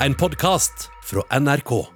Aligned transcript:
En 0.00 0.14
podkast 0.14 0.90
fra 1.04 1.22
NRK. 1.40 1.86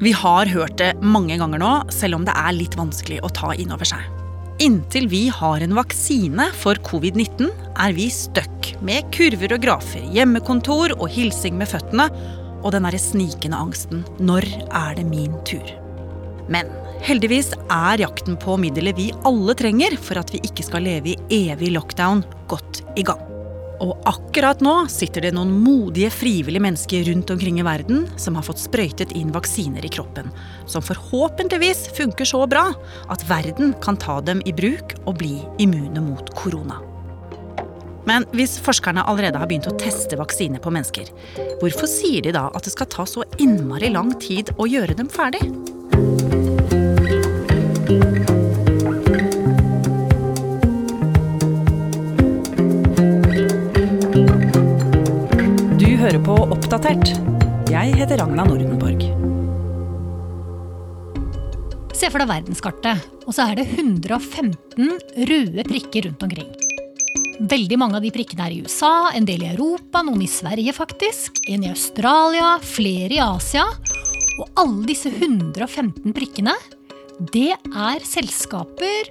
Vi 0.00 0.10
har 0.12 0.46
hørt 0.46 0.74
det 0.76 0.90
mange 1.00 1.38
ganger 1.40 1.60
nå, 1.62 1.70
selv 1.88 2.18
om 2.18 2.26
det 2.26 2.34
er 2.36 2.52
litt 2.52 2.74
vanskelig 2.76 3.22
å 3.24 3.30
ta 3.32 3.54
inn 3.56 3.72
over 3.72 3.88
seg. 3.88 4.02
Inntil 4.60 5.06
vi 5.08 5.22
har 5.32 5.64
en 5.64 5.72
vaksine 5.78 6.50
for 6.60 6.76
covid-19, 6.84 7.48
er 7.80 7.94
vi 7.96 8.10
stuck 8.12 8.68
med 8.84 9.08
kurver 9.16 9.54
og 9.56 9.64
grafer, 9.64 10.04
hjemmekontor 10.12 10.98
og 10.98 11.08
hilsing 11.14 11.56
med 11.56 11.70
føttene 11.72 12.10
og 12.58 12.74
den 12.76 12.84
derre 12.84 13.00
snikende 13.00 13.56
angsten 13.56 14.04
når 14.20 14.44
er 14.68 15.00
det 15.00 15.06
min 15.08 15.32
tur? 15.48 15.64
Men 16.52 16.68
heldigvis 17.08 17.54
er 17.72 18.04
jakten 18.04 18.36
på 18.36 18.58
middelet 18.60 19.00
vi 19.00 19.08
alle 19.24 19.56
trenger 19.56 19.96
for 19.96 20.20
at 20.20 20.34
vi 20.36 20.44
ikke 20.44 20.68
skal 20.68 20.84
leve 20.84 21.16
i 21.16 21.40
evig 21.54 21.72
lockdown, 21.72 22.26
godt 22.52 22.84
i 23.00 23.08
gang. 23.08 23.27
Og 23.84 23.94
akkurat 24.10 24.58
nå 24.64 24.74
sitter 24.90 25.22
det 25.22 25.32
noen 25.36 25.52
modige 25.62 26.10
frivillige 26.10 26.64
mennesker 26.64 27.04
rundt 27.12 27.30
omkring 27.30 27.60
i 27.60 27.66
verden 27.66 28.08
som 28.18 28.34
har 28.38 28.46
fått 28.46 28.62
sprøytet 28.64 29.14
inn 29.18 29.30
vaksiner 29.34 29.86
i 29.86 29.92
kroppen, 29.92 30.32
som 30.66 30.82
forhåpentligvis 30.82 31.86
funker 31.98 32.26
så 32.26 32.42
bra 32.50 32.66
at 33.08 33.24
verden 33.30 33.76
kan 33.84 33.98
ta 34.00 34.18
dem 34.24 34.42
i 34.46 34.54
bruk 34.56 34.96
og 35.04 35.20
bli 35.22 35.36
immune 35.62 36.02
mot 36.10 36.34
korona. 36.38 36.82
Men 38.08 38.24
hvis 38.32 38.56
forskerne 38.64 39.04
allerede 39.04 39.38
har 39.38 39.50
begynt 39.50 39.68
å 39.68 39.76
teste 39.78 40.16
vaksiner 40.18 40.62
på 40.64 40.72
mennesker, 40.72 41.10
hvorfor 41.60 41.90
sier 41.90 42.24
de 42.24 42.32
da 42.34 42.48
at 42.56 42.64
det 42.64 42.72
skal 42.74 42.88
ta 42.90 43.06
så 43.06 43.26
innmari 43.38 43.92
lang 43.92 44.14
tid 44.18 44.54
å 44.56 44.66
gjøre 44.66 44.96
dem 44.98 45.12
ferdig? 45.12 45.44
Oppdatert. 56.68 57.14
Jeg 57.72 57.94
heter 57.96 58.18
Ragna 58.20 58.42
Nordenborg. 58.44 59.00
Se 61.96 62.10
for 62.12 62.20
deg 62.20 62.28
verdenskartet, 62.28 63.06
og 63.24 63.32
så 63.32 63.46
er 63.46 63.56
det 63.56 63.64
115 63.70 64.90
røde 65.30 65.64
prikker 65.64 66.04
rundt 66.04 66.26
omkring. 66.26 66.50
Veldig 67.48 67.78
mange 67.80 67.96
av 67.96 68.04
de 68.04 68.10
prikkene 68.12 68.44
er 68.44 68.52
i 68.52 68.58
USA, 68.60 69.08
en 69.16 69.24
del 69.24 69.46
i 69.46 69.48
Europa, 69.54 70.02
noen 70.04 70.20
i 70.26 70.28
Sverige 70.28 70.74
faktisk, 70.76 71.40
en 71.48 71.64
i 71.64 71.70
Australia, 71.72 72.58
flere 72.60 73.16
i 73.16 73.22
Asia. 73.24 73.64
Og 74.36 74.60
alle 74.60 74.90
disse 74.90 75.08
115 75.08 76.12
prikkene, 76.12 76.52
det 77.32 77.54
er 77.56 78.04
selskaper 78.04 79.08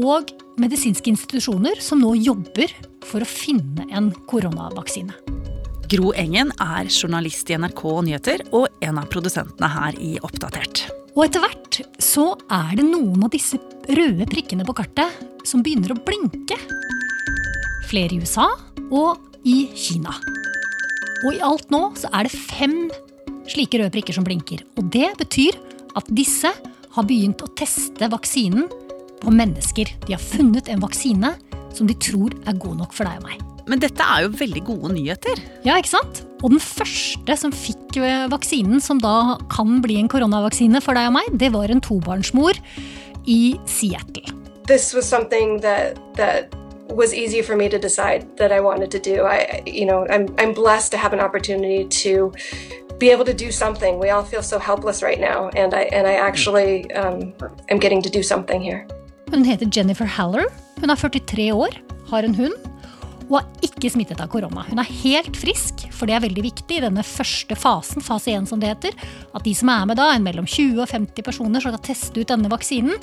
og 0.00 0.32
medisinske 0.56 1.12
institusjoner 1.12 1.84
som 1.84 2.00
nå 2.00 2.14
jobber 2.22 2.72
for 3.04 3.20
å 3.20 3.28
finne 3.28 3.84
en 3.92 4.08
koronavaksine. 4.32 5.39
Gro 5.90 6.12
Engen 6.14 6.52
er 6.62 6.86
journalist 6.86 7.48
i 7.50 7.56
NRK 7.58 7.80
Nyheter 8.06 8.44
og 8.54 8.68
en 8.86 8.98
av 9.00 9.08
produsentene 9.10 9.66
her 9.72 9.96
i 9.98 10.12
Oppdatert. 10.22 10.84
Og 11.16 11.24
etter 11.24 11.42
hvert 11.42 11.78
så 11.98 12.26
er 12.46 12.76
det 12.78 12.84
noen 12.86 13.24
av 13.26 13.32
disse 13.34 13.58
røde 13.90 14.28
prikkene 14.30 14.62
på 14.68 14.76
kartet 14.78 15.18
som 15.42 15.64
begynner 15.66 15.96
å 15.96 15.98
blinke. 16.06 16.60
Flere 17.90 18.14
i 18.14 18.20
USA 18.22 18.46
og 18.86 19.42
i 19.42 19.64
Kina. 19.74 20.14
Og 21.24 21.34
i 21.34 21.42
alt 21.42 21.74
nå 21.74 21.82
så 21.98 22.12
er 22.14 22.28
det 22.28 22.38
fem 22.38 22.84
slike 23.50 23.82
røde 23.82 23.90
prikker 23.98 24.14
som 24.14 24.26
blinker. 24.28 24.62
Og 24.78 24.94
det 24.94 25.10
betyr 25.18 25.58
at 25.98 26.14
disse 26.14 26.54
har 26.94 27.10
begynt 27.10 27.42
å 27.42 27.50
teste 27.58 28.12
vaksinen 28.14 28.70
på 29.20 29.34
mennesker. 29.34 29.90
De 30.06 30.14
har 30.14 30.22
funnet 30.22 30.70
en 30.70 30.86
vaksine 30.86 31.34
som 31.74 31.90
de 31.90 31.98
tror 31.98 32.38
er 32.46 32.62
god 32.62 32.84
nok 32.84 32.94
for 32.94 33.10
deg 33.10 33.24
og 33.24 33.32
meg. 33.32 33.49
Men 33.70 33.82
dette 33.82 34.02
er 34.02 34.26
jo 34.26 34.34
veldig 34.40 34.64
gode 34.66 34.92
nyheter. 34.96 35.38
Ja, 35.66 35.78
ikke 35.78 35.94
sant? 35.94 36.24
Og 36.42 36.56
den 36.56 36.62
første 36.64 37.36
som 37.38 37.54
fikk 37.54 38.00
eh, 38.02 38.26
vaksinen, 38.32 38.82
som 38.82 38.98
da 39.02 39.38
kan 39.52 39.78
bli 39.84 40.00
en 40.00 40.10
koronavaksine 40.10 40.82
for 40.82 40.98
deg 40.98 41.12
og 41.12 41.16
meg, 41.20 41.30
det 41.38 41.52
var 41.54 41.70
en 41.70 41.84
tobarnsmor 41.84 42.58
i 43.30 43.40
Seattle. 43.68 44.40
this 44.70 44.94
was 44.94 45.06
something 45.14 45.48
that 45.66 45.98
that 46.14 46.54
was 47.00 47.10
easy 47.22 47.42
for 47.48 47.56
me 47.56 47.66
to 47.74 47.78
decide 47.88 48.20
that 48.40 48.50
I 48.58 48.60
wanted 48.68 48.90
to 48.96 49.00
do. 49.10 49.16
I, 49.36 49.62
you 49.78 49.86
know, 49.90 50.00
I'm 50.14 50.24
I'm 50.40 50.52
blessed 50.62 50.90
to 50.94 50.98
have 51.04 51.12
an 51.16 51.22
opportunity 51.26 51.80
to 52.04 52.12
be 53.02 53.06
able 53.14 53.26
to 53.32 53.36
do 53.44 53.50
something. 53.62 53.92
We 54.04 54.10
all 54.14 54.26
feel 54.32 54.44
so 54.52 54.58
helpless 54.70 54.98
right 55.08 55.20
now, 55.30 55.38
and 55.62 55.70
I 55.80 55.82
and 55.96 56.04
I 56.12 56.14
actually 56.28 56.72
um, 57.02 57.18
am 57.72 57.78
getting 57.84 58.02
to 58.06 58.10
do 58.18 58.22
something 58.32 58.60
here. 58.68 58.80
Hun 59.30 59.44
heter 59.44 59.66
Jennifer 59.76 60.04
Haller. 60.04 60.44
Hun 60.80 60.90
er 60.90 60.96
43 60.96 61.52
år, 61.52 61.70
har 62.10 62.22
en 62.22 62.34
hund 62.34 62.54
og 63.30 63.38
er 63.38 63.68
ikke 63.70 63.90
smittet 63.94 64.20
av 64.22 64.30
korona. 64.32 64.64
Hun 64.66 64.80
er 64.82 64.90
helt 65.04 65.36
frisk, 65.38 65.86
for 65.94 66.10
det 66.10 66.16
er 66.16 66.24
veldig 66.24 66.44
viktig 66.44 66.80
i 66.80 66.82
denne 66.84 67.04
første 67.06 67.56
fasen, 67.58 68.02
fase 68.04 68.34
1 68.34 68.48
som 68.50 68.62
det 68.62 68.72
heter, 68.72 68.96
at 69.30 69.46
de 69.46 69.54
som 69.56 69.70
er 69.72 69.86
med 69.88 70.00
da, 70.00 70.10
en 70.12 70.26
mellom 70.26 70.48
20 70.48 70.82
og 70.82 70.90
50 70.90 71.26
personer 71.26 71.62
som 71.62 71.72
skal 71.72 71.84
teste 71.92 72.18
ut 72.18 72.32
denne 72.32 72.50
vaksinen, 72.50 72.98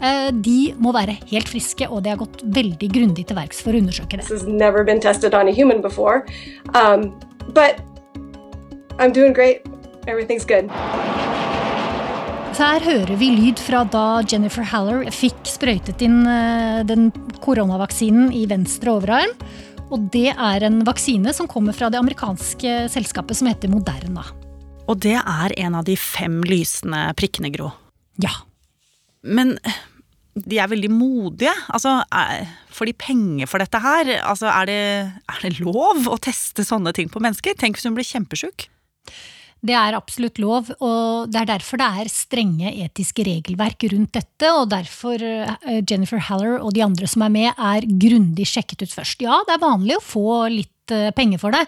eh, 0.00 0.30
de 0.32 0.58
må 0.80 0.94
være 0.96 1.18
helt 1.28 1.52
friske, 1.52 1.88
og 1.88 2.02
det 2.04 2.14
har 2.14 2.22
gått 2.24 2.42
veldig 2.42 2.90
grundig 2.96 3.28
til 3.28 3.38
verks 3.38 3.60
for 3.64 3.76
å 3.76 3.82
undersøke 3.82 4.22
det. 4.22 4.28
Um, 6.74 7.12
I'm 8.98 9.12
doing 9.12 9.32
great. 9.32 9.66
Everything's 10.06 10.44
good. 10.44 11.27
Her 12.58 12.82
hører 12.82 13.14
vi 13.20 13.28
lyd 13.36 13.60
fra 13.62 13.84
da 13.86 14.18
Jennifer 14.26 14.64
Haller 14.66 15.04
fikk 15.14 15.46
sprøytet 15.46 16.00
inn 16.02 16.24
eh, 16.26 16.80
den 16.88 17.12
koronavaksinen 17.44 18.32
i 18.34 18.42
venstre 18.50 18.96
overarm. 18.96 19.30
Og 19.94 20.08
det 20.12 20.32
er 20.34 20.66
en 20.66 20.80
vaksine 20.84 21.30
som 21.36 21.46
kommer 21.48 21.76
fra 21.76 21.86
det 21.92 22.00
amerikanske 22.00 22.88
selskapet 22.90 23.38
som 23.38 23.48
heter 23.48 23.70
Moderna. 23.70 24.26
Og 24.90 24.98
det 25.04 25.14
er 25.20 25.54
en 25.62 25.78
av 25.78 25.86
de 25.86 25.94
fem 26.00 26.40
lysende 26.48 27.04
prikkene, 27.16 27.52
Gro. 27.54 27.70
Ja. 28.20 28.34
Men 29.22 29.54
de 30.34 30.58
er 30.58 30.70
veldig 30.72 30.90
modige. 30.90 31.54
Altså, 31.70 32.00
er- 32.10 32.50
får 32.74 32.90
de 32.90 32.98
penger 33.06 33.46
for 33.46 33.62
dette 33.62 33.78
her? 33.86 34.16
Altså, 34.18 34.50
er 34.50 34.66
det, 34.66 34.82
er 35.30 35.46
det 35.46 35.60
lov 35.62 36.10
å 36.10 36.18
teste 36.18 36.66
sånne 36.66 36.90
ting 36.96 37.08
på 37.08 37.22
mennesker? 37.22 37.54
Tenk 37.54 37.78
hvis 37.78 37.86
hun 37.86 37.94
blir 37.96 38.10
kjempesjuk. 38.10 38.66
Det 39.64 39.74
er 39.74 39.96
absolutt 39.98 40.38
lov, 40.38 40.68
og 40.78 41.30
det 41.32 41.40
er 41.40 41.50
derfor 41.50 41.80
det 41.80 41.88
er 42.00 42.10
strenge 42.12 42.70
etiske 42.84 43.24
regelverk 43.26 43.88
rundt 43.90 44.14
dette, 44.14 44.52
og 44.54 44.70
derfor 44.70 45.22
eh, 45.24 45.80
Jennifer 45.82 46.22
Haller 46.28 46.60
og 46.62 46.74
de 46.76 46.84
andre 46.86 47.10
som 47.10 47.24
er 47.26 47.34
med, 47.34 47.50
er 47.58 47.88
grundig 48.00 48.46
sjekket 48.46 48.86
ut 48.86 48.94
først. 49.00 49.24
Ja, 49.26 49.40
det 49.48 49.56
er 49.56 49.64
vanlig 49.66 49.98
å 49.98 50.04
få 50.04 50.28
litt 50.54 50.72
eh, 50.94 51.10
penger 51.16 51.40
for 51.42 51.54
det, 51.54 51.64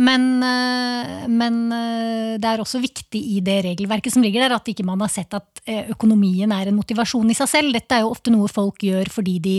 men, 0.00 0.42
eh, 0.44 1.26
men 1.30 1.58
eh, 1.74 2.38
det 2.40 2.48
er 2.48 2.62
også 2.62 2.80
viktig 2.82 3.20
i 3.36 3.40
det 3.44 3.60
regelverket 3.66 4.14
som 4.14 4.24
ligger 4.24 4.44
der, 4.44 4.56
at 4.56 4.70
ikke 4.70 4.86
man 4.86 5.02
har 5.04 5.12
sett 5.12 5.34
at 5.36 5.46
økonomien 5.92 6.50
er 6.54 6.70
en 6.70 6.78
motivasjon 6.78 7.28
i 7.30 7.36
seg 7.36 7.50
selv. 7.50 7.74
Dette 7.76 7.94
er 7.94 8.04
jo 8.04 8.14
ofte 8.14 8.32
noe 8.32 8.48
folk 8.50 8.80
gjør 8.82 9.10
fordi 9.12 9.36
de 9.44 9.56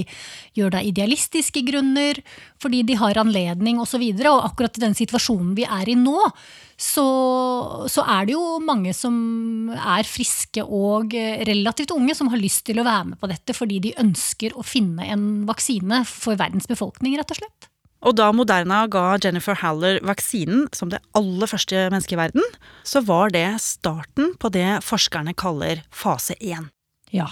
gjør 0.58 0.74
det 0.74 0.82
av 0.82 0.90
idealistiske 0.90 1.64
grunner, 1.68 2.20
fordi 2.62 2.82
de 2.88 2.98
har 3.00 3.20
anledning 3.22 3.80
osv. 3.80 4.02
Og, 4.02 4.20
så 4.20 4.34
og 4.34 4.50
akkurat 4.50 4.80
i 4.80 4.84
den 4.84 4.98
situasjonen 4.98 5.54
vi 5.58 5.68
er 5.68 5.92
i 5.92 5.96
nå, 6.00 6.18
så, 6.82 7.06
så 7.92 8.04
er 8.10 8.28
det 8.28 8.36
jo 8.36 8.58
mange 8.66 8.96
som 8.98 9.16
er 9.76 10.08
friske 10.10 10.66
og 10.66 11.14
relativt 11.48 11.94
unge, 11.94 12.18
som 12.18 12.32
har 12.34 12.42
lyst 12.42 12.66
til 12.68 12.82
å 12.82 12.88
være 12.88 13.12
med 13.14 13.22
på 13.22 13.30
dette 13.30 13.56
fordi 13.56 13.78
de 13.86 13.98
ønsker 14.02 14.58
å 14.58 14.66
finne 14.66 15.06
en 15.14 15.28
vaksine 15.50 16.02
for 16.10 16.40
verdens 16.42 16.70
befolkning, 16.72 17.20
rett 17.20 17.36
og 17.36 17.44
slett. 17.44 17.71
Og 18.02 18.18
da 18.18 18.32
Moderna 18.34 18.84
ga 18.92 19.16
Jennifer 19.22 19.58
Haller 19.62 20.00
vaksinen 20.06 20.66
som 20.76 20.90
det 20.94 21.02
aller 21.18 21.50
første 21.50 21.88
mennesket 21.94 22.18
i 22.18 22.22
verden, 22.22 22.52
så 22.88 23.04
var 23.06 23.34
det 23.34 23.48
starten 23.62 24.34
på 24.42 24.52
det 24.54 24.82
forskerne 24.86 25.36
kaller 25.38 25.84
fase 25.94 26.38
1. 26.40 26.72
Ja. 27.14 27.30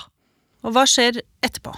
Og 0.61 0.75
hva 0.75 0.85
skjer 0.89 1.23
etterpå? 1.45 1.73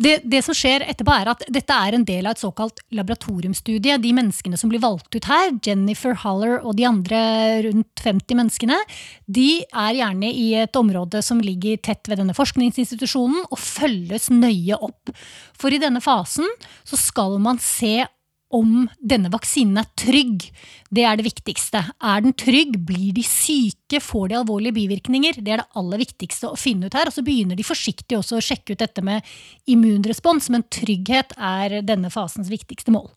Det, 0.00 0.20
det 0.28 0.42
som 0.44 0.56
skjer 0.56 0.84
etterpå 0.88 1.12
er 1.12 1.30
at 1.32 1.42
Dette 1.52 1.72
er 1.74 1.96
en 1.96 2.04
del 2.08 2.28
av 2.28 2.36
et 2.36 2.42
såkalt 2.42 2.82
laboratoriumstudie. 2.94 3.98
De 4.00 4.12
menneskene 4.16 4.58
som 4.60 4.70
blir 4.72 4.82
valgt 4.82 5.12
ut 5.16 5.28
her, 5.28 5.50
Jennifer 5.64 6.16
Haller 6.22 6.58
og 6.60 6.76
de 6.78 6.86
andre 6.88 7.20
rundt 7.66 8.04
50 8.04 8.38
menneskene, 8.38 8.78
de 9.26 9.64
er 9.64 9.98
gjerne 9.98 10.30
i 10.30 10.46
et 10.62 10.78
område 10.78 11.24
som 11.24 11.42
ligger 11.44 11.80
tett 11.84 12.08
ved 12.08 12.20
denne 12.20 12.36
forskningsinstitusjonen 12.36 13.44
og 13.48 13.60
følges 13.60 14.30
nøye 14.32 14.78
opp. 14.80 15.12
For 15.58 15.72
i 15.72 15.80
denne 15.82 16.04
fasen 16.04 16.48
så 16.84 17.00
skal 17.00 17.40
man 17.42 17.60
se 17.64 18.04
om 18.50 18.88
denne 18.98 19.30
vaksinen 19.30 19.78
er 19.80 19.88
trygg. 19.98 20.48
Det 20.90 21.04
er 21.06 21.18
det 21.18 21.26
viktigste. 21.28 21.84
Er 22.02 22.24
den 22.24 22.34
trygg? 22.34 22.74
Blir 22.86 23.14
de 23.14 23.24
syke? 23.26 24.00
Får 24.02 24.30
de 24.30 24.40
alvorlige 24.40 24.76
bivirkninger? 24.80 25.38
Det 25.38 25.54
er 25.54 25.62
det 25.62 25.78
aller 25.78 26.02
viktigste 26.02 26.50
å 26.50 26.58
finne 26.58 26.90
ut 26.90 26.98
her. 26.98 27.10
Og 27.10 27.14
så 27.14 27.24
begynner 27.26 27.58
de 27.58 27.66
forsiktig 27.66 28.18
også 28.18 28.40
å 28.40 28.44
sjekke 28.44 28.74
ut 28.74 28.82
dette 28.82 29.04
med 29.06 29.26
immunrespons, 29.70 30.50
men 30.50 30.66
trygghet 30.72 31.36
er 31.38 31.80
denne 31.86 32.10
fasens 32.12 32.50
viktigste 32.50 32.94
mål. 32.94 33.10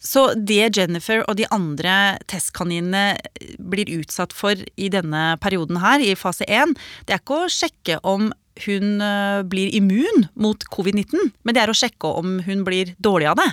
Så 0.00 0.30
det 0.32 0.78
Jennifer 0.78 1.20
og 1.28 1.36
de 1.36 1.44
andre 1.52 2.16
testkaninene 2.30 3.18
blir 3.60 3.90
utsatt 3.98 4.32
for 4.32 4.56
i 4.56 4.88
denne 4.88 5.34
perioden 5.44 5.76
her, 5.82 6.00
i 6.00 6.16
fase 6.16 6.48
1, 6.48 6.72
det 7.04 7.14
er 7.14 7.20
ikke 7.20 7.42
å 7.44 7.50
sjekke 7.52 7.98
om 8.08 8.30
hun 8.64 9.00
øh, 9.04 9.42
blir 9.48 9.72
immun 9.76 10.26
mot 10.40 10.64
covid-19, 10.72 11.32
men 11.44 11.56
det 11.56 11.62
er 11.62 11.72
å 11.72 11.76
sjekke 11.76 12.08
om 12.20 12.40
hun 12.48 12.64
blir 12.64 12.94
dårlig 12.98 13.28
av 13.30 13.38
det. 13.40 13.50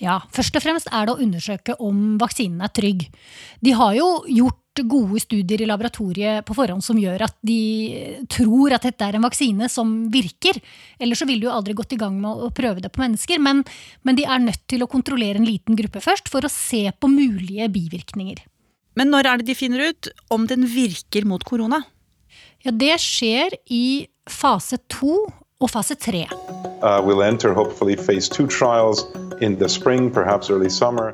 Ja, 0.00 0.16
først 0.32 0.56
og 0.56 0.64
fremst 0.64 0.88
er 0.88 1.06
det 1.06 1.12
å 1.12 1.20
undersøke 1.20 1.76
om 1.84 2.16
vaksinen 2.20 2.62
er 2.64 2.72
trygg. 2.72 3.04
De 3.60 3.74
har 3.76 3.92
jo 3.98 4.08
gjort 4.32 4.56
gode 4.88 5.20
studier 5.20 5.60
i 5.60 5.66
laboratoriet 5.68 6.46
på 6.46 6.54
forhånd 6.56 6.84
som 6.84 6.96
gjør 6.96 7.26
at 7.26 7.34
de 7.44 8.24
tror 8.32 8.72
at 8.72 8.86
dette 8.86 9.04
er 9.04 9.18
en 9.18 9.26
vaksine 9.26 9.68
som 9.68 9.90
virker. 10.12 10.56
Ellers 10.96 11.20
så 11.20 11.28
ville 11.28 11.44
de 11.44 11.50
jo 11.50 11.52
aldri 11.52 11.76
gått 11.76 11.92
i 11.92 11.98
gang 12.00 12.16
med 12.22 12.46
å 12.46 12.48
prøve 12.54 12.80
det 12.80 12.92
på 12.94 13.02
mennesker. 13.02 13.42
Men, 13.44 13.60
men 14.06 14.16
de 14.16 14.24
er 14.24 14.40
nødt 14.40 14.62
til 14.70 14.84
å 14.84 14.88
kontrollere 14.88 15.42
en 15.42 15.48
liten 15.48 15.76
gruppe 15.76 16.00
først 16.00 16.32
for 16.32 16.46
å 16.46 16.52
se 16.52 16.86
på 16.96 17.12
mulige 17.12 17.68
bivirkninger. 17.74 18.40
Men 18.96 19.12
når 19.12 19.28
er 19.28 19.40
det 19.40 19.50
de 19.50 19.58
finner 19.58 19.90
ut 19.92 20.10
om 20.32 20.48
den 20.48 20.64
virker 20.70 21.28
mot 21.28 21.44
korona? 21.44 21.82
Ja, 22.64 22.72
Det 22.72 22.96
skjer 23.02 23.56
i 23.68 24.08
fase 24.30 24.80
to 24.88 25.26
og 25.60 25.70
fase 25.70 25.94
tre. 25.94 26.26
Uh, 26.80 27.00
we'll 27.04 27.22
enter 27.22 27.52
hopefully 27.52 27.96
phase 27.96 28.28
two 28.28 28.46
trials 28.46 29.04
in 29.40 29.58
the 29.58 29.68
spring, 29.68 30.10
perhaps 30.10 30.50
early 30.50 30.70
summer. 30.70 31.12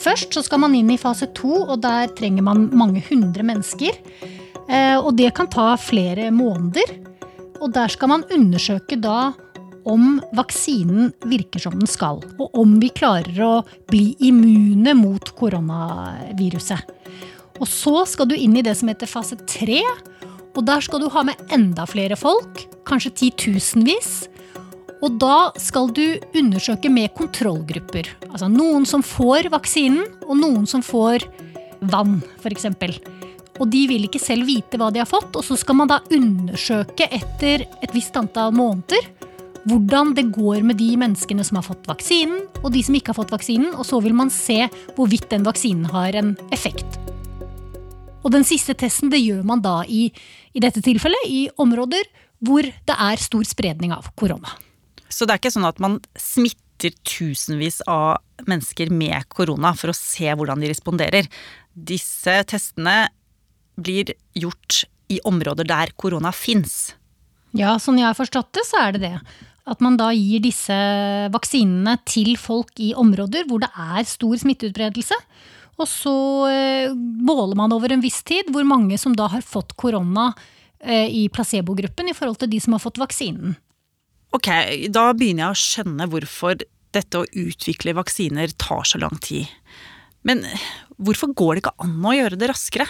Først 0.00 0.34
så 0.34 0.42
skal 0.44 0.60
man 0.60 0.74
inn 0.76 0.90
i 0.90 1.00
fase 1.00 1.28
to, 1.36 1.52
og 1.68 1.82
der 1.84 2.08
trenger 2.16 2.44
man 2.44 2.68
mange 2.72 3.04
hundre 3.08 3.44
mennesker. 3.44 3.96
Eh, 4.68 4.96
og 4.96 5.14
det 5.18 5.34
kan 5.36 5.48
ta 5.52 5.74
flere 5.80 6.30
måneder. 6.32 6.94
Og 7.60 7.72
der 7.72 7.92
skal 7.92 8.10
man 8.10 8.24
undersøke 8.32 8.96
da 9.00 9.32
om 9.84 10.18
vaksinen 10.36 11.12
virker 11.28 11.60
som 11.60 11.76
den 11.76 11.88
skal. 11.88 12.22
Og 12.40 12.56
om 12.56 12.78
vi 12.80 12.88
klarer 12.96 13.40
å 13.44 13.52
bli 13.90 14.14
immune 14.24 14.96
mot 14.96 15.34
koronaviruset. 15.36 16.80
Og 17.60 17.68
så 17.70 18.02
skal 18.08 18.28
du 18.28 18.34
inn 18.36 18.56
i 18.58 18.64
det 18.64 18.74
som 18.80 18.88
heter 18.90 19.08
fase 19.08 19.38
tre. 19.44 19.82
Og 20.54 20.62
der 20.66 20.84
skal 20.84 21.02
du 21.02 21.10
ha 21.10 21.24
med 21.26 21.40
enda 21.54 21.86
flere 21.90 22.16
folk, 22.18 22.62
kanskje 22.86 23.14
titusenvis. 23.24 24.12
Og 25.04 25.18
da 25.20 25.50
skal 25.60 25.90
du 25.92 26.04
undersøke 26.36 26.88
med 26.92 27.12
kontrollgrupper. 27.18 28.08
Altså 28.30 28.48
noen 28.48 28.86
som 28.88 29.04
får 29.04 29.50
vaksinen, 29.52 30.06
og 30.24 30.38
noen 30.40 30.64
som 30.70 30.84
får 30.84 31.26
vann, 31.92 32.20
f.eks. 32.40 32.70
Og 33.60 33.68
de 33.70 33.84
vil 33.90 34.06
ikke 34.06 34.22
selv 34.22 34.48
vite 34.48 34.78
hva 34.80 34.88
de 34.94 35.02
har 35.02 35.10
fått, 35.10 35.34
og 35.36 35.44
så 35.46 35.58
skal 35.58 35.78
man 35.82 35.90
da 35.90 36.00
undersøke 36.14 37.10
etter 37.12 37.66
et 37.82 37.94
visst 37.94 38.16
antall 38.18 38.54
måneder 38.56 39.12
hvordan 39.64 40.12
det 40.16 40.26
går 40.34 40.60
med 40.66 40.76
de 40.76 40.90
menneskene 41.00 41.44
som 41.46 41.56
har 41.56 41.64
fått 41.64 41.88
vaksinen, 41.88 42.42
og 42.60 42.74
de 42.74 42.82
som 42.84 42.98
ikke 42.98 43.14
har 43.14 43.20
fått 43.22 43.32
vaksinen, 43.32 43.72
og 43.72 43.88
så 43.88 44.00
vil 44.04 44.16
man 44.16 44.32
se 44.32 44.66
hvorvidt 44.96 45.30
den 45.32 45.46
vaksinen 45.46 45.88
har 45.88 46.20
en 46.20 46.34
effekt. 46.52 47.03
Og 48.24 48.32
den 48.32 48.46
siste 48.48 48.74
testen 48.78 49.12
det 49.12 49.20
gjør 49.22 49.44
man 49.46 49.62
da 49.64 49.82
i, 49.84 50.08
i 50.56 50.62
dette 50.64 50.82
tilfellet 50.84 51.28
i 51.28 51.46
områder 51.60 52.08
hvor 52.44 52.64
det 52.64 52.96
er 52.96 53.22
stor 53.22 53.44
spredning 53.48 53.92
av 53.94 54.10
korona. 54.18 54.56
Så 55.08 55.26
det 55.26 55.34
er 55.34 55.42
ikke 55.42 55.54
sånn 55.54 55.68
at 55.68 55.80
man 55.82 55.98
smitter 56.18 56.96
tusenvis 57.06 57.82
av 57.88 58.18
mennesker 58.48 58.90
med 58.92 59.28
korona 59.32 59.72
for 59.78 59.92
å 59.92 59.96
se 59.96 60.26
hvordan 60.32 60.64
de 60.64 60.72
responderer. 60.72 61.28
Disse 61.72 62.40
testene 62.50 63.04
blir 63.78 64.14
gjort 64.36 64.84
i 65.12 65.20
områder 65.26 65.68
der 65.68 65.92
korona 66.00 66.32
fins. 66.34 66.94
Ja, 67.54 67.76
sånn 67.78 68.00
jeg 68.00 68.08
har 68.08 68.18
forstått 68.18 68.54
det, 68.56 68.64
så 68.66 68.80
er 68.86 68.96
det 68.96 69.04
det. 69.04 69.16
At 69.70 69.80
man 69.84 69.96
da 69.96 70.10
gir 70.12 70.42
disse 70.44 70.74
vaksinene 71.32 71.96
til 72.08 72.34
folk 72.40 72.74
i 72.82 72.92
områder 72.98 73.46
hvor 73.48 73.62
det 73.62 73.70
er 73.70 74.08
stor 74.08 74.34
smitteutbredelse. 74.42 75.16
Og 75.80 75.88
så 75.90 76.14
eh, 76.50 76.94
måler 76.94 77.58
man 77.58 77.74
over 77.74 77.94
en 77.94 78.04
viss 78.04 78.20
tid 78.26 78.50
hvor 78.54 78.66
mange 78.68 78.98
som 79.00 79.14
da 79.16 79.26
har 79.32 79.42
fått 79.46 79.74
korona 79.80 80.30
eh, 80.78 81.08
i 81.10 81.26
placebogruppen 81.32 82.10
i 82.10 82.16
forhold 82.16 82.42
til 82.42 82.52
de 82.52 82.60
som 82.62 82.76
har 82.76 82.84
fått 82.84 83.00
vaksinen. 83.02 83.56
Ok, 84.34 84.50
da 84.90 85.08
begynner 85.14 85.48
jeg 85.48 85.54
å 85.54 85.62
skjønne 85.64 86.08
hvorfor 86.10 86.62
dette 86.94 87.20
å 87.20 87.26
utvikle 87.26 87.94
vaksiner 87.98 88.54
tar 88.58 88.86
så 88.86 89.00
lang 89.02 89.18
tid. 89.22 89.50
Men 90.26 90.42
hvorfor 90.96 91.34
går 91.36 91.54
det 91.54 91.64
ikke 91.64 91.76
an 91.84 91.98
å 92.06 92.14
gjøre 92.14 92.38
det 92.40 92.48
raskere? 92.50 92.86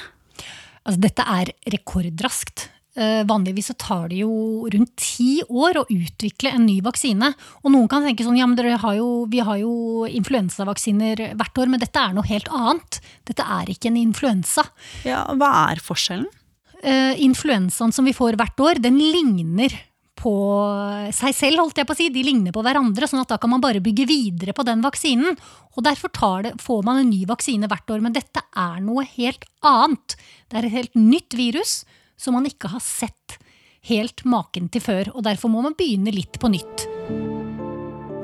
Altså, 0.85 1.01
dette 1.01 1.25
er 1.25 1.53
rekordraskt. 1.73 2.69
Eh, 2.95 3.25
vanligvis 3.27 3.73
så 3.73 3.75
tar 3.75 4.09
det 4.13 4.21
jo 4.21 4.69
rundt 4.71 4.93
ti 5.03 5.41
år 5.49 5.81
å 5.81 5.87
utvikle 5.91 6.53
en 6.55 6.67
ny 6.69 6.77
vaksine. 6.85 7.33
Og 7.65 7.73
noen 7.75 7.89
kan 7.91 8.05
tenke 8.07 8.27
sånn, 8.27 8.39
ja 8.39 8.47
men 8.47 8.61
har 8.79 8.95
jo, 8.95 9.25
vi 9.31 9.41
har 9.43 9.59
jo 9.59 10.07
influensavaksiner 10.07 11.25
hvert 11.35 11.59
år, 11.59 11.73
men 11.73 11.83
dette 11.83 11.99
er 11.99 12.15
noe 12.15 12.29
helt 12.29 12.47
annet. 12.55 13.01
Dette 13.27 13.43
er 13.43 13.73
ikke 13.73 13.91
en 13.91 13.99
influensa. 13.99 14.63
Ja, 15.03 15.25
Hva 15.35 15.51
er 15.73 15.83
forskjellen? 15.83 16.31
Uh, 16.85 17.17
influensaen 17.25 17.95
som 17.97 18.05
vi 18.05 18.13
får 18.13 18.37
hvert 18.37 18.61
år, 18.61 18.79
den 18.85 18.99
ligner 19.01 19.73
på 20.21 20.35
seg 21.17 21.35
selv, 21.37 21.63
holdt 21.63 21.81
jeg 21.81 21.89
på 21.89 21.97
å 21.97 21.99
si. 21.99 22.11
De 22.13 22.23
ligner 22.25 22.55
på 22.55 22.63
hverandre, 22.63 23.09
sånn 23.09 23.25
at 23.25 23.33
da 23.33 23.39
kan 23.41 23.51
man 23.51 23.65
bare 23.65 23.83
bygge 23.85 24.07
videre 24.09 24.55
på 24.57 24.67
den 24.69 24.85
vaksinen. 24.85 25.35
Og 25.75 25.83
derfor 25.85 26.13
det, 26.45 26.55
får 26.63 26.87
man 26.87 27.01
en 27.01 27.11
ny 27.11 27.25
vaksine 27.27 27.69
hvert 27.73 27.91
år. 27.91 28.05
Men 28.05 28.15
dette 28.15 28.45
er 28.55 28.79
noe 28.85 29.03
helt 29.17 29.49
annet. 29.67 30.17
Det 30.47 30.61
er 30.61 30.69
et 30.69 30.77
helt 30.79 30.99
nytt 31.01 31.35
virus 31.37 31.83
som 32.17 32.37
man 32.37 32.47
ikke 32.49 32.71
har 32.73 32.83
sett 32.85 33.39
helt 33.89 34.25
maken 34.29 34.71
til 34.73 34.85
før. 34.85 35.13
Og 35.15 35.25
derfor 35.27 35.53
må 35.53 35.65
man 35.65 35.77
begynne 35.79 36.15
litt 36.15 36.39
på 36.41 36.51
nytt. 36.53 36.87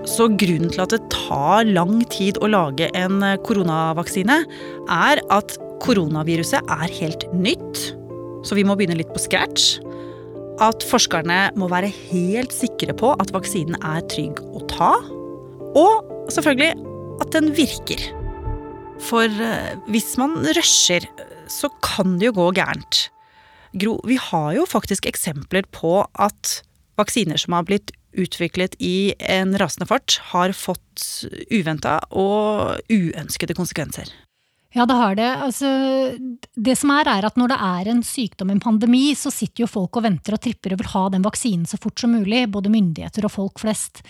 Så 0.09 0.31
grunnen 0.33 0.73
til 0.73 0.83
at 0.83 0.95
det 0.95 1.03
tar 1.13 1.69
lang 1.69 2.01
tid 2.13 2.41
å 2.41 2.49
lage 2.51 2.89
en 2.97 3.21
koronavaksine, 3.45 4.41
er 4.89 5.21
at 5.33 5.57
koronaviruset 5.85 6.73
er 6.73 6.95
helt 7.01 7.27
nytt. 7.37 7.91
Så 8.47 8.57
vi 8.57 8.65
må 8.65 8.77
begynne 8.79 8.99
litt 8.99 9.13
på 9.13 9.21
scratch. 9.21 9.77
At 10.61 10.85
forskerne 10.85 11.51
må 11.61 11.69
være 11.73 11.93
helt 12.11 12.53
sikre 12.53 12.97
på 12.97 13.13
at 13.21 13.33
vaksinen 13.33 13.79
er 13.81 14.05
trygg 14.13 14.41
å 14.53 14.65
ta. 14.73 14.95
Og 15.79 16.33
selvfølgelig 16.33 16.89
at 17.21 17.33
den 17.37 17.53
virker. 17.57 18.03
For 19.01 19.25
eh, 19.25 19.77
hvis 19.93 20.15
man 20.21 20.37
rusher, 20.57 21.07
så 21.51 21.71
kan 21.85 22.19
det 22.21 22.31
jo 22.31 22.37
gå 22.41 22.51
gærent. 22.61 23.09
Gro, 23.73 24.01
vi 24.07 24.19
har 24.19 24.53
jo 24.57 24.67
faktisk 24.67 25.07
eksempler 25.07 25.67
på 25.75 26.01
at 26.19 26.61
vaksiner 26.99 27.41
som 27.41 27.55
har 27.57 27.69
blitt 27.69 27.93
utviklet 28.13 28.75
i 28.83 29.15
en 29.19 29.55
rasende 29.59 29.87
fart, 29.87 30.19
har 30.33 30.53
fått 30.57 31.05
uventa 31.51 32.01
og 32.11 32.81
uønskede 32.91 33.55
konsekvenser. 33.55 34.11
Ja, 34.75 34.85
det 34.87 34.95
har 34.95 35.17
det. 35.19 35.31
Altså, 35.43 35.69
det 36.55 36.77
som 36.79 36.93
er, 36.95 37.09
er 37.11 37.27
at 37.27 37.39
når 37.39 37.51
det 37.51 37.59
er 37.67 37.89
en 37.91 38.03
sykdom, 38.07 38.53
en 38.53 38.63
pandemi, 38.63 39.09
så 39.19 39.33
sitter 39.35 39.65
jo 39.65 39.71
folk 39.71 39.99
og 39.99 40.05
venter 40.07 40.37
og 40.37 40.43
tripper 40.45 40.77
og 40.77 40.83
vil 40.83 40.93
ha 40.93 41.07
den 41.11 41.27
vaksinen 41.27 41.67
så 41.67 41.79
fort 41.83 41.99
som 41.99 42.15
mulig. 42.15 42.45
Både 42.55 42.71
myndigheter 42.71 43.27
og 43.27 43.35
folk 43.35 43.63
flest. 43.63 44.05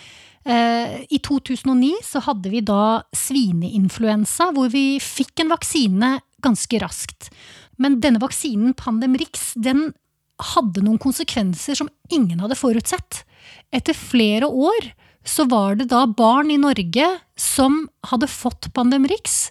Eh, 0.45 1.01
I 1.09 1.21
2009 1.25 1.95
så 2.05 2.21
hadde 2.29 2.53
vi 2.53 2.61
da 2.65 3.01
svineinfluensa, 3.17 4.51
hvor 4.57 4.69
vi 4.73 5.01
fikk 5.01 5.41
en 5.41 5.55
vaksine 5.55 6.12
ganske 6.45 6.83
raskt. 6.85 7.31
Men 7.81 7.99
denne 8.05 8.21
vaksinen, 8.23 8.75
Pandemrix, 8.76 9.55
den 9.57 9.90
hadde 10.55 10.83
noen 10.85 11.00
konsekvenser 11.00 11.76
som 11.78 11.90
ingen 12.12 12.40
hadde 12.43 12.59
forutsett. 12.59 13.23
Etter 13.73 13.97
flere 13.97 14.49
år 14.49 14.93
så 15.26 15.45
var 15.49 15.76
det 15.76 15.90
da 15.90 16.07
barn 16.07 16.50
i 16.52 16.61
Norge 16.61 17.07
som 17.37 17.83
hadde 18.09 18.28
fått 18.31 18.71
Pandemrix, 18.76 19.50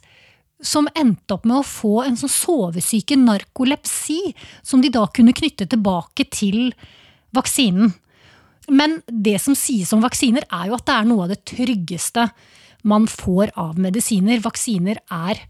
som 0.62 0.90
endte 0.98 1.38
opp 1.38 1.46
med 1.48 1.62
å 1.62 1.68
få 1.68 2.02
en 2.04 2.18
sånn 2.20 2.32
sovesyke 2.32 3.16
narkolepsi, 3.20 4.34
som 4.66 4.82
de 4.84 4.92
da 4.92 5.06
kunne 5.14 5.36
knytte 5.36 5.70
tilbake 5.70 6.26
til 6.34 6.74
vaksinen. 7.36 7.94
Men 8.70 9.00
det 9.08 9.38
som 9.42 9.56
sies 9.58 9.94
om 9.96 10.04
vaksiner, 10.04 10.46
er 10.52 10.70
jo 10.70 10.78
at 10.78 10.86
det 10.90 10.98
er 10.98 11.08
noe 11.10 11.26
av 11.26 11.32
det 11.32 11.44
tryggeste 11.48 12.28
man 12.90 13.08
får 13.10 13.54
av 13.60 13.80
medisiner. 13.82 14.42
Vaksiner 14.44 15.00
er 15.14 15.42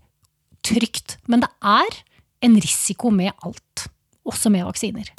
trygt. 0.65 1.17
Men 1.27 1.43
det 1.43 1.49
er 1.63 1.99
en 2.41 2.59
risiko 2.61 3.11
med 3.11 3.31
alt, 3.45 3.87
også 4.27 4.51
med 4.53 4.65
vaksiner. 4.67 5.11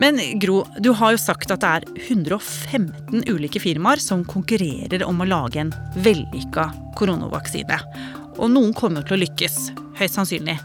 Men 0.00 0.18
Gro, 0.42 0.64
du 0.82 0.90
har 0.98 1.14
jo 1.14 1.20
sagt 1.22 1.52
at 1.54 1.62
det 1.62 1.70
er 1.70 1.84
115 2.08 3.22
ulike 3.30 3.62
firmaer 3.62 4.02
som 4.02 4.24
konkurrerer 4.26 5.04
om 5.06 5.22
å 5.22 5.28
lage 5.28 5.62
en 5.62 5.70
vellykka 6.02 6.66
koronavaksine. 6.98 7.78
Og 8.34 8.50
noen 8.50 8.74
kommer 8.74 9.06
til 9.06 9.16
å 9.16 9.22
lykkes, 9.22 9.68
høyst 10.00 10.18
sannsynlig. 10.18 10.58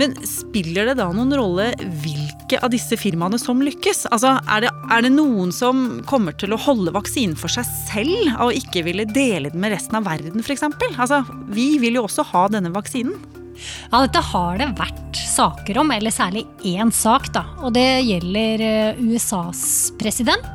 Men 0.00 0.14
spiller 0.24 0.88
det 0.88 0.94
da 1.02 1.10
noen 1.12 1.34
rolle 1.36 1.66
hvilke 2.00 2.56
av 2.64 2.72
disse 2.72 2.96
firmaene 2.96 3.36
som 3.36 3.60
lykkes? 3.60 4.06
Altså, 4.08 4.38
er 4.48 4.64
det, 4.64 4.72
er 4.88 5.04
det 5.04 5.12
noen 5.12 5.52
som 5.52 6.00
kommer 6.08 6.32
til 6.40 6.56
å 6.56 6.60
holde 6.64 6.94
vaksinen 6.96 7.36
for 7.36 7.52
seg 7.52 7.68
selv 7.90 8.40
og 8.40 8.56
ikke 8.56 8.86
ville 8.88 9.04
dele 9.12 9.52
den 9.52 9.60
med 9.60 9.74
resten 9.76 10.00
av 10.00 10.08
verden 10.08 10.40
f.eks.? 10.40 10.64
Altså, 10.96 11.20
vi 11.52 11.74
vil 11.82 12.00
jo 12.00 12.06
også 12.08 12.24
ha 12.32 12.46
denne 12.56 12.72
vaksinen. 12.72 13.41
Ja, 13.90 13.96
dette 14.04 14.20
har 14.32 14.52
det 14.60 14.68
vært 14.78 15.16
saker 15.32 15.78
om, 15.82 15.88
eller 15.94 16.12
særlig 16.14 16.42
én 16.68 16.90
sak, 16.94 17.24
da. 17.34 17.42
Og 17.62 17.70
det 17.76 18.04
gjelder 18.06 18.56
eh, 18.66 19.00
USAs 19.00 19.62
president, 20.00 20.54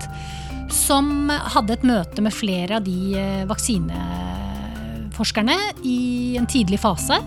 som 0.73 1.29
hadde 1.29 1.73
et 1.77 1.85
møte 1.87 2.21
med 2.23 2.33
flere 2.35 2.75
av 2.79 2.83
de 2.85 3.15
eh, 3.17 3.45
vaksineforskerne 3.49 5.57
i 5.87 5.99
en 6.39 6.47
tidlig 6.49 6.79
fase. 6.83 7.17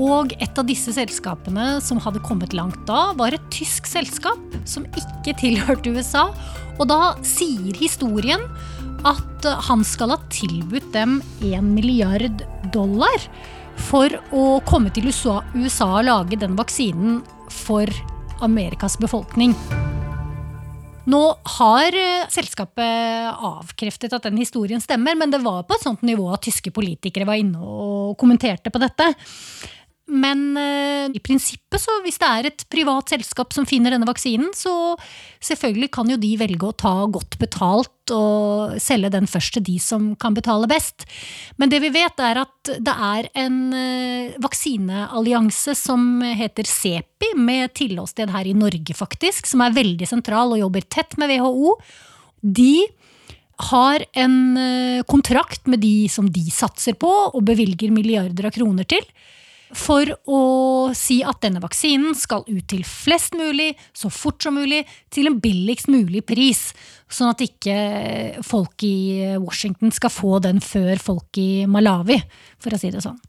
Og 0.00 0.32
et 0.42 0.58
av 0.58 0.66
disse 0.66 0.92
selskapene 0.96 1.80
som 1.84 2.00
hadde 2.02 2.24
kommet 2.26 2.52
langt 2.56 2.86
da, 2.88 3.12
var 3.18 3.34
et 3.34 3.50
tysk 3.54 3.86
selskap 3.86 4.40
som 4.66 4.86
ikke 4.98 5.34
tilhørte 5.38 5.90
USA. 5.94 6.24
Og 6.80 6.88
da 6.90 7.14
sier 7.22 7.74
historien 7.78 8.40
at 9.06 9.46
han 9.68 9.84
skal 9.86 10.10
ha 10.14 10.18
tilbudt 10.32 10.92
dem 10.94 11.22
en 11.44 11.74
milliard 11.76 12.42
dollar 12.74 13.18
for 13.76 14.12
å 14.34 14.44
komme 14.66 14.92
til 14.94 15.08
USA, 15.10 15.40
og 15.44 16.06
lage 16.06 16.38
den 16.40 16.56
vaksinen 16.58 17.22
for 17.52 17.90
Amerikas 18.44 18.98
befolkning. 19.00 19.54
Nå 21.04 21.20
har 21.58 21.92
eh, 21.92 22.28
selskapet 22.32 23.36
avkreftet 23.44 24.14
at 24.16 24.24
den 24.24 24.38
historien 24.40 24.80
stemmer, 24.80 25.16
men 25.20 25.32
det 25.32 25.42
var 25.44 25.66
på 25.68 25.76
et 25.76 25.84
sånt 25.84 26.04
nivå 26.06 26.30
at 26.32 26.46
tyske 26.46 26.72
politikere 26.72 27.28
var 27.28 27.40
inne 27.40 27.60
og 27.60 28.14
kommenterte 28.20 28.72
på 28.72 28.80
dette. 28.80 29.10
Men 30.04 30.52
uh, 30.52 31.08
i 31.16 31.20
prinsippet, 31.24 31.80
så 31.80 31.94
hvis 32.04 32.18
det 32.20 32.28
er 32.28 32.48
et 32.50 32.64
privat 32.68 33.08
selskap 33.08 33.54
som 33.56 33.64
finner 33.64 33.94
denne 33.94 34.08
vaksinen, 34.08 34.50
så 34.52 34.94
selvfølgelig 35.44 35.88
kan 35.96 36.10
jo 36.12 36.18
de 36.20 36.34
velge 36.40 36.68
å 36.68 36.76
ta 36.76 36.92
godt 37.08 37.38
betalt 37.40 38.12
og 38.12 38.74
selge 38.84 39.08
den 39.14 39.24
først 39.30 39.56
til 39.56 39.64
de 39.64 39.78
som 39.80 40.10
kan 40.20 40.36
betale 40.36 40.68
best. 40.68 41.06
Men 41.56 41.72
det 41.72 41.80
vi 41.86 41.88
vet, 41.94 42.20
er 42.20 42.42
at 42.42 42.72
det 42.84 42.96
er 43.08 43.30
en 43.46 43.56
uh, 43.72 44.34
vaksineallianse 44.44 45.72
som 45.78 46.20
heter 46.36 46.68
CEPI, 46.68 47.32
med 47.40 47.72
tilholdssted 47.72 48.28
her 48.34 48.44
i 48.44 48.52
Norge, 48.56 48.92
faktisk, 48.94 49.48
som 49.48 49.64
er 49.64 49.72
veldig 49.76 50.08
sentral 50.10 50.52
og 50.52 50.60
jobber 50.60 50.84
tett 50.84 51.16
med 51.20 51.32
WHO. 51.32 51.78
De 52.44 52.84
har 53.72 54.04
en 54.20 54.36
uh, 54.58 55.00
kontrakt 55.08 55.64
med 55.64 55.80
de 55.80 56.10
som 56.12 56.28
de 56.28 56.44
satser 56.52 57.00
på 57.00 57.08
og 57.30 57.40
bevilger 57.48 57.94
milliarder 57.94 58.50
av 58.50 58.54
kroner 58.58 58.84
til 58.84 59.08
for 59.72 60.10
å 60.28 60.40
si 60.96 61.20
at 61.24 61.40
denne 61.44 61.62
vaksinen 61.62 62.14
skal 62.18 62.44
ut 62.46 62.66
til 62.70 62.84
flest 62.86 63.36
mulig, 63.38 63.72
så 63.96 64.10
fort 64.12 64.44
som 64.44 64.58
mulig, 64.58 64.84
til 65.14 65.30
en 65.30 65.38
billigst 65.42 65.88
mulig 65.92 66.24
pris. 66.28 66.72
Sånn 67.08 67.32
at 67.32 67.42
ikke 67.44 68.42
folk 68.46 68.84
i 68.86 69.36
Washington 69.40 69.94
skal 69.94 70.12
få 70.12 70.40
den 70.44 70.60
før 70.64 71.00
folk 71.02 71.40
i 71.40 71.64
Malawi, 71.70 72.20
for 72.62 72.74
å 72.74 72.80
si 72.80 72.92
det 72.94 73.04
sånn. 73.04 73.20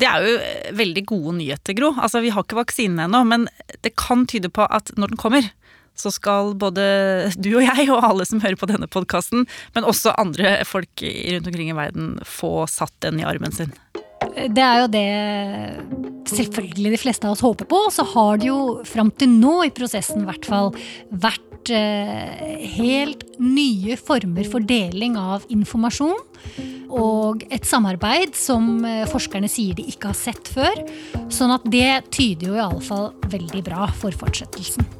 Det 0.00 0.06
er 0.06 0.22
jo 0.22 0.74
veldig 0.78 1.02
gode 1.08 1.36
nyheter, 1.40 1.74
Gro. 1.74 1.90
Altså, 1.98 2.22
Vi 2.22 2.30
har 2.30 2.44
ikke 2.44 2.60
vaksinen 2.60 3.08
ennå, 3.08 3.24
men 3.26 3.48
det 3.82 3.96
kan 3.98 4.26
tyde 4.30 4.48
på 4.48 4.66
at 4.70 4.92
når 4.96 5.12
den 5.12 5.20
kommer, 5.20 5.50
så 5.98 6.12
skal 6.14 6.54
både 6.58 6.84
du 7.36 7.50
og 7.58 7.64
jeg 7.64 7.88
og 7.90 8.04
alle 8.06 8.26
som 8.28 8.40
hører 8.40 8.58
på 8.58 8.68
denne 8.70 8.88
podkasten, 8.90 9.46
men 9.74 9.88
også 9.88 10.14
andre 10.20 10.60
folk 10.68 11.02
rundt 11.02 11.50
omkring 11.50 11.72
i 11.72 11.76
verden, 11.76 12.14
få 12.24 12.64
satt 12.70 12.94
den 13.04 13.20
i 13.20 13.26
armen 13.26 13.52
sin. 13.52 13.74
Det 14.48 14.64
er 14.64 14.80
jo 14.82 14.88
det 14.92 15.06
selvfølgelig 16.30 16.94
de 16.94 17.00
fleste 17.00 17.28
av 17.28 17.36
oss 17.36 17.44
håper 17.44 17.68
på. 17.70 17.84
Så 17.92 18.06
har 18.14 18.40
det 18.40 18.50
jo 18.50 18.80
fram 18.88 19.12
til 19.12 19.32
nå 19.36 19.60
i 19.66 19.72
prosessen 19.74 20.24
i 20.24 20.28
hvert 20.28 20.48
fall 20.48 20.72
vært 21.10 21.72
eh, 21.74 22.66
helt 22.76 23.26
nye 23.40 23.98
former 24.00 24.48
for 24.50 24.64
deling 24.64 25.18
av 25.20 25.46
informasjon. 25.52 26.18
Og 26.90 27.44
et 27.54 27.66
samarbeid 27.68 28.34
som 28.38 28.80
eh, 28.86 29.04
forskerne 29.10 29.50
sier 29.50 29.76
de 29.78 29.86
ikke 29.92 30.10
har 30.12 30.18
sett 30.18 30.50
før. 30.50 30.80
Sånn 31.32 31.54
at 31.54 31.66
det 31.70 32.10
tyder 32.14 32.50
jo 32.50 32.56
i 32.58 32.64
alle 32.64 32.82
fall 32.84 33.12
veldig 33.30 33.66
bra 33.66 33.90
for 34.00 34.14
fortsettelsen. 34.24 34.99